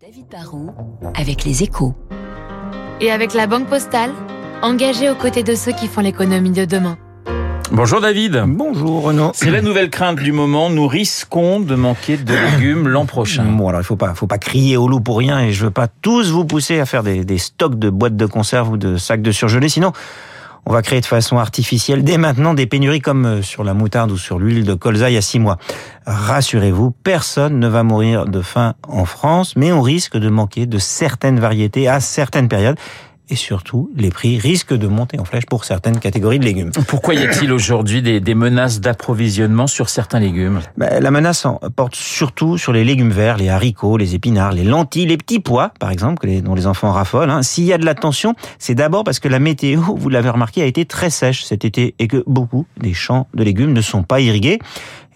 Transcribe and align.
David 0.00 0.28
Barrault 0.32 0.70
avec 1.14 1.44
les 1.44 1.62
échos. 1.62 1.94
Et 3.02 3.10
avec 3.10 3.34
la 3.34 3.46
Banque 3.46 3.66
Postale, 3.66 4.12
engagée 4.62 5.10
aux 5.10 5.14
côtés 5.14 5.42
de 5.42 5.54
ceux 5.54 5.72
qui 5.72 5.88
font 5.88 6.00
l'économie 6.00 6.52
de 6.52 6.64
demain. 6.64 6.96
Bonjour 7.70 8.00
David. 8.00 8.44
Bonjour 8.46 9.02
Renaud. 9.02 9.32
C'est 9.34 9.50
la 9.50 9.60
nouvelle 9.60 9.90
crainte 9.90 10.18
du 10.18 10.32
moment. 10.32 10.70
Nous 10.70 10.86
risquons 10.86 11.60
de 11.60 11.74
manquer 11.74 12.16
de 12.16 12.32
légumes 12.32 12.88
l'an 12.88 13.04
prochain. 13.04 13.44
Bon 13.44 13.68
alors 13.68 13.82
il 13.82 13.84
faut 13.84 13.96
pas, 13.96 14.14
faut 14.14 14.26
pas 14.26 14.38
crier 14.38 14.78
au 14.78 14.88
loup 14.88 15.02
pour 15.02 15.18
rien 15.18 15.40
et 15.40 15.52
je 15.52 15.66
veux 15.66 15.70
pas 15.70 15.88
tous 15.88 16.30
vous 16.30 16.46
pousser 16.46 16.80
à 16.80 16.86
faire 16.86 17.02
des, 17.02 17.22
des 17.22 17.36
stocks 17.36 17.78
de 17.78 17.90
boîtes 17.90 18.16
de 18.16 18.24
conserve 18.24 18.70
ou 18.70 18.76
de 18.78 18.96
sacs 18.96 19.20
de 19.20 19.32
surgelés. 19.32 19.68
Sinon, 19.68 19.92
on 20.66 20.72
va 20.72 20.82
créer 20.82 21.00
de 21.00 21.06
façon 21.06 21.38
artificielle 21.38 22.04
dès 22.04 22.18
maintenant 22.18 22.54
des 22.54 22.66
pénuries 22.66 23.00
comme 23.00 23.26
euh, 23.26 23.42
sur 23.42 23.64
la 23.64 23.74
moutarde 23.74 24.10
ou 24.10 24.18
sur 24.18 24.38
l'huile 24.38 24.64
de 24.64 24.74
colza 24.74 25.10
il 25.10 25.14
y 25.14 25.16
a 25.16 25.22
six 25.22 25.38
mois. 25.38 25.58
Rassurez-vous, 26.06 26.90
personne 26.90 27.58
ne 27.58 27.68
va 27.68 27.82
mourir 27.82 28.26
de 28.26 28.42
faim 28.42 28.74
en 28.86 29.04
France, 29.04 29.54
mais 29.56 29.72
on 29.72 29.82
risque 29.82 30.16
de 30.16 30.28
manquer 30.28 30.66
de 30.66 30.78
certaines 30.78 31.40
variétés 31.40 31.88
à 31.88 32.00
certaines 32.00 32.48
périodes 32.48 32.76
et 33.30 33.36
surtout, 33.36 33.90
les 33.96 34.10
prix 34.10 34.38
risquent 34.38 34.74
de 34.74 34.88
monter 34.88 35.18
en 35.20 35.24
flèche 35.24 35.46
pour 35.46 35.64
certaines 35.64 36.00
catégories 36.00 36.40
de 36.40 36.44
légumes. 36.44 36.72
Pourquoi 36.88 37.14
y 37.14 37.22
a-t-il 37.22 37.52
aujourd'hui 37.52 38.02
des, 38.02 38.20
des, 38.20 38.34
menaces 38.34 38.80
d'approvisionnement 38.80 39.68
sur 39.68 39.88
certains 39.88 40.18
légumes? 40.18 40.60
Ben, 40.76 41.00
La 41.00 41.10
menace 41.12 41.46
porte 41.76 41.94
surtout 41.94 42.58
sur 42.58 42.72
les 42.72 42.84
légumes 42.84 43.10
verts, 43.10 43.36
les 43.36 43.48
haricots, 43.48 43.96
les 43.96 44.16
épinards, 44.16 44.52
les 44.52 44.64
lentilles, 44.64 45.06
les 45.06 45.16
petits 45.16 45.38
pois, 45.38 45.72
par 45.78 45.90
exemple, 45.90 46.28
dont 46.42 46.54
les 46.54 46.66
enfants 46.66 46.90
raffolent. 46.90 47.30
Hein. 47.30 47.42
S'il 47.42 47.64
y 47.64 47.72
a 47.72 47.78
de 47.78 47.84
la 47.84 47.94
tension, 47.94 48.34
c'est 48.58 48.74
d'abord 48.74 49.04
parce 49.04 49.20
que 49.20 49.28
la 49.28 49.38
météo, 49.38 49.80
vous 49.96 50.08
l'avez 50.08 50.30
remarqué, 50.30 50.62
a 50.62 50.66
été 50.66 50.84
très 50.84 51.10
sèche 51.10 51.44
cet 51.44 51.64
été 51.64 51.94
et 51.98 52.08
que 52.08 52.24
beaucoup 52.26 52.66
des 52.78 52.94
champs 52.94 53.28
de 53.34 53.44
légumes 53.44 53.72
ne 53.72 53.80
sont 53.80 54.02
pas 54.02 54.20
irrigués. 54.20 54.58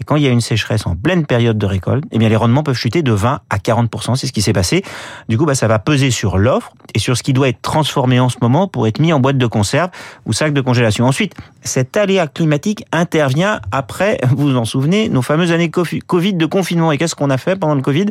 Et 0.01 0.05
quand 0.05 0.17
il 0.17 0.23
y 0.23 0.27
a 0.27 0.31
une 0.31 0.41
sécheresse 0.41 0.87
en 0.87 0.97
pleine 0.97 1.25
période 1.25 1.57
de 1.57 1.67
récolte, 1.67 2.05
eh 2.11 2.19
bien 2.19 2.29
les 2.29 2.37
rendements 2.37 2.63
peuvent 2.63 2.77
chuter 2.77 3.03
de 3.03 3.13
20 3.13 3.41
à 3.49 3.57
40% 3.59 4.17
c'est 4.17 4.27
ce 4.27 4.33
qui 4.33 4.43
s'est 4.43 4.53
passé. 4.53 4.83
Du 5.29 5.39
coup, 5.39 5.47
bah, 5.47 5.55
ça 5.55 5.69
va 5.69 5.79
peser 5.79 6.11
sur 6.11 6.37
l'offre 6.37 6.73
et 6.95 6.99
sur 6.99 7.17
ce 7.17 7.23
qui 7.23 7.33
doit 7.33 7.49
être 7.49 7.63
transformé 7.63 8.04
en 8.05 8.29
ce 8.29 8.37
moment 8.41 8.69
pour 8.69 8.87
être 8.87 8.99
mis 8.99 9.13
en 9.13 9.21
boîte 9.21 9.39
de 9.39 9.47
conserve 9.47 9.91
ou 10.27 10.33
sac 10.33 10.53
de 10.53 10.61
congélation. 10.61 11.07
Ensuite, 11.07 11.35
cet 11.63 11.97
aléa 11.97 12.27
climatique 12.27 12.85
intervient 12.93 13.61
après, 13.73 14.19
vous 14.31 14.51
vous 14.51 14.57
en 14.57 14.65
souvenez, 14.65 15.09
nos 15.09 15.23
fameuses 15.23 15.53
années 15.53 15.71
Covid 15.71 16.35
de 16.35 16.47
confinement. 16.47 16.93
Et 16.93 16.99
qu'est-ce 16.99 17.15
qu'on 17.15 17.31
a 17.31 17.39
fait 17.39 17.57
pendant 17.57 17.75
le 17.75 17.83
Covid? 17.83 18.07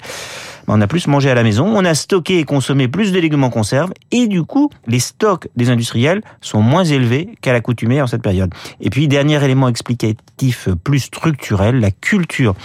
On 0.67 0.81
a 0.81 0.87
plus 0.87 1.07
mangé 1.07 1.29
à 1.29 1.35
la 1.35 1.43
maison, 1.43 1.65
on 1.65 1.85
a 1.85 1.93
stocké 1.93 2.39
et 2.39 2.43
consommé 2.43 2.87
plus 2.87 3.11
de 3.11 3.19
légumes 3.19 3.43
en 3.43 3.49
conserve, 3.49 3.91
et 4.11 4.27
du 4.27 4.43
coup, 4.43 4.69
les 4.87 4.99
stocks 4.99 5.47
des 5.55 5.69
industriels 5.69 6.21
sont 6.41 6.61
moins 6.61 6.83
élevés 6.83 7.29
qu'à 7.41 7.53
l'accoutumée 7.53 8.01
en 8.01 8.07
cette 8.07 8.21
période. 8.21 8.53
Et 8.81 8.89
puis, 8.89 9.07
dernier 9.07 9.43
élément 9.43 9.67
explicatif 9.67 10.69
plus 10.83 10.99
structurel, 10.99 11.79
la 11.79 11.91
culture 11.91 12.55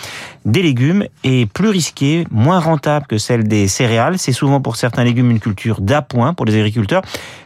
des 0.44 0.62
légumes 0.62 1.04
est 1.24 1.50
plus 1.50 1.68
risquée, 1.68 2.26
moins 2.30 2.58
rentable 2.58 3.06
que 3.06 3.18
celle 3.18 3.46
des 3.46 3.68
céréales. 3.68 4.18
C'est 4.18 4.32
souvent 4.32 4.60
pour 4.60 4.76
certains 4.76 5.04
légumes 5.04 5.30
une 5.30 5.40
culture 5.40 5.80
d'appoint 5.80 6.34
pour 6.34 6.46
les 6.46 6.56
agriculteurs. 6.56 7.02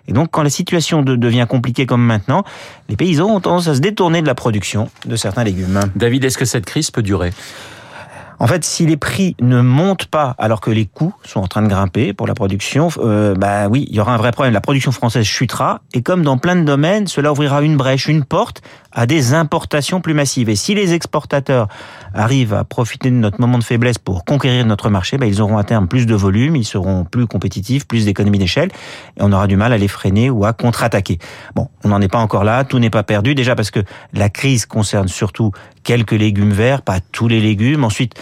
Et 0.08 0.12
donc, 0.12 0.30
quand 0.30 0.42
la 0.42 0.50
situation 0.50 1.02
devient 1.02 1.46
compliquée 1.48 1.86
comme 1.86 2.04
maintenant, 2.04 2.44
les 2.88 2.96
paysans 2.96 3.28
ont 3.28 3.40
tendance 3.40 3.68
à 3.68 3.74
se 3.74 3.80
détourner 3.80 4.22
de 4.22 4.26
la 4.26 4.34
production 4.34 4.88
de 5.06 5.16
certains 5.16 5.44
légumes. 5.44 5.80
David, 5.96 6.24
est-ce 6.24 6.38
que 6.38 6.44
cette 6.44 6.66
crise 6.66 6.90
peut 6.90 7.02
durer? 7.02 7.30
En 8.38 8.46
fait, 8.46 8.64
si 8.64 8.86
les 8.86 8.96
prix 8.96 9.36
ne 9.40 9.60
montent 9.60 10.06
pas 10.06 10.34
alors 10.38 10.60
que 10.60 10.70
les 10.70 10.86
coûts 10.86 11.14
sont 11.24 11.40
en 11.40 11.46
train 11.46 11.62
de 11.62 11.68
grimper 11.68 12.12
pour 12.12 12.26
la 12.26 12.34
production, 12.34 12.88
euh, 12.98 13.34
bah 13.34 13.68
oui, 13.68 13.86
il 13.88 13.96
y 13.96 14.00
aura 14.00 14.14
un 14.14 14.16
vrai 14.16 14.32
problème. 14.32 14.52
La 14.52 14.60
production 14.60 14.92
française 14.92 15.24
chutera 15.24 15.80
et 15.94 16.02
comme 16.02 16.22
dans 16.22 16.38
plein 16.38 16.56
de 16.56 16.62
domaines, 16.62 17.06
cela 17.06 17.32
ouvrira 17.32 17.62
une 17.62 17.76
brèche, 17.76 18.08
une 18.08 18.24
porte 18.24 18.62
à 18.92 19.06
des 19.06 19.34
importations 19.34 20.00
plus 20.00 20.14
massives. 20.14 20.48
Et 20.48 20.56
si 20.56 20.74
les 20.74 20.92
exportateurs 20.92 21.68
arrivent 22.14 22.54
à 22.54 22.64
profiter 22.64 23.10
de 23.10 23.16
notre 23.16 23.40
moment 23.40 23.58
de 23.58 23.64
faiblesse 23.64 23.98
pour 23.98 24.24
conquérir 24.24 24.66
notre 24.66 24.90
marché, 24.90 25.16
bah, 25.16 25.26
ils 25.26 25.40
auront 25.40 25.56
à 25.56 25.64
terme 25.64 25.88
plus 25.88 26.06
de 26.06 26.14
volume, 26.14 26.56
ils 26.56 26.64
seront 26.64 27.04
plus 27.04 27.26
compétitifs, 27.26 27.86
plus 27.86 28.04
d'économies 28.04 28.38
d'échelle, 28.38 28.70
et 29.16 29.20
on 29.22 29.32
aura 29.32 29.46
du 29.46 29.56
mal 29.56 29.72
à 29.72 29.78
les 29.78 29.88
freiner 29.88 30.30
ou 30.30 30.44
à 30.44 30.52
contre-attaquer. 30.52 31.18
Bon, 31.54 31.68
on 31.84 31.88
n'en 31.88 32.00
est 32.00 32.08
pas 32.08 32.18
encore 32.18 32.44
là, 32.44 32.64
tout 32.64 32.78
n'est 32.78 32.90
pas 32.90 33.02
perdu, 33.02 33.34
déjà 33.34 33.54
parce 33.54 33.70
que 33.70 33.80
la 34.12 34.28
crise 34.28 34.66
concerne 34.66 35.08
surtout 35.08 35.52
quelques 35.82 36.12
légumes 36.12 36.52
verts, 36.52 36.82
pas 36.82 37.00
tous 37.00 37.28
les 37.28 37.40
légumes. 37.40 37.84
Ensuite, 37.84 38.14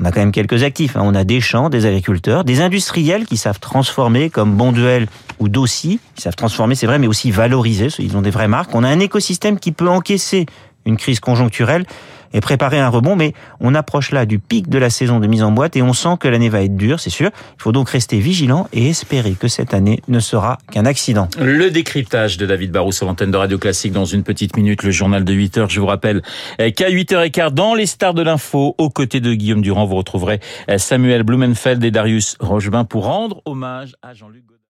on 0.00 0.04
a 0.04 0.12
quand 0.12 0.20
même 0.20 0.32
quelques 0.32 0.62
actifs. 0.62 0.96
Hein. 0.96 1.02
On 1.04 1.14
a 1.14 1.24
des 1.24 1.40
champs, 1.40 1.68
des 1.68 1.86
agriculteurs, 1.86 2.44
des 2.44 2.60
industriels 2.60 3.26
qui 3.26 3.36
savent 3.36 3.60
transformer, 3.60 4.30
comme 4.30 4.56
Bonduel 4.56 5.06
ou 5.38 5.48
Dossi. 5.48 6.00
Ils 6.16 6.20
savent 6.20 6.36
transformer, 6.36 6.74
c'est 6.74 6.86
vrai, 6.86 6.98
mais 6.98 7.06
aussi 7.06 7.30
valoriser. 7.30 7.88
Ils 7.98 8.16
ont 8.16 8.22
des 8.22 8.30
vraies 8.30 8.48
marques. 8.48 8.74
On 8.74 8.84
a 8.84 8.88
un 8.88 9.00
écosystème 9.00 9.58
qui 9.58 9.72
peut 9.72 9.88
encaisser 9.88 10.46
une 10.86 10.96
crise 10.96 11.20
conjoncturelle 11.20 11.84
et 12.32 12.40
préparer 12.40 12.78
un 12.78 12.88
rebond, 12.88 13.16
mais 13.16 13.34
on 13.60 13.74
approche 13.74 14.10
là 14.10 14.26
du 14.26 14.38
pic 14.38 14.68
de 14.68 14.78
la 14.78 14.90
saison 14.90 15.20
de 15.20 15.26
mise 15.26 15.42
en 15.42 15.52
boîte 15.52 15.76
et 15.76 15.82
on 15.82 15.92
sent 15.92 16.16
que 16.18 16.28
l'année 16.28 16.48
va 16.48 16.62
être 16.62 16.76
dure, 16.76 17.00
c'est 17.00 17.10
sûr. 17.10 17.30
Il 17.58 17.62
faut 17.62 17.72
donc 17.72 17.90
rester 17.90 18.18
vigilant 18.18 18.68
et 18.72 18.88
espérer 18.88 19.32
que 19.32 19.48
cette 19.48 19.74
année 19.74 20.00
ne 20.08 20.20
sera 20.20 20.58
qu'un 20.70 20.86
accident. 20.86 21.28
Le 21.38 21.70
décryptage 21.70 22.36
de 22.36 22.46
David 22.46 22.72
Barrou 22.72 22.92
sur 22.92 23.06
l'antenne 23.06 23.30
de 23.30 23.36
Radio 23.36 23.58
Classique 23.58 23.92
dans 23.92 24.04
une 24.04 24.22
petite 24.22 24.56
minute, 24.56 24.82
le 24.82 24.90
journal 24.90 25.24
de 25.24 25.32
8 25.32 25.58
heures. 25.58 25.70
Je 25.70 25.80
vous 25.80 25.86
rappelle 25.86 26.22
qu'à 26.58 26.90
8h15, 26.90 27.50
dans 27.50 27.74
les 27.74 27.86
stars 27.86 28.14
de 28.14 28.22
l'info, 28.22 28.74
aux 28.78 28.90
côtés 28.90 29.20
de 29.20 29.34
Guillaume 29.34 29.62
Durand, 29.62 29.86
vous 29.86 29.96
retrouverez 29.96 30.40
Samuel 30.76 31.22
Blumenfeld 31.22 31.82
et 31.84 31.90
Darius 31.90 32.36
Rochebin 32.40 32.84
pour 32.84 33.04
rendre 33.04 33.42
hommage 33.44 33.94
à 34.02 34.14
Jean-Luc 34.14 34.50